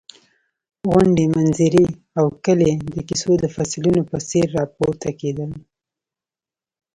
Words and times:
غونډۍ، 0.91 1.25
منظرې 1.35 1.85
او 2.17 2.25
کلي 2.45 2.71
د 2.93 2.95
کیسو 3.07 3.31
د 3.39 3.45
فصلونو 3.55 4.01
په 4.09 4.17
څېر 4.29 4.47
راپورته 4.59 5.09
کېدل. 5.19 5.51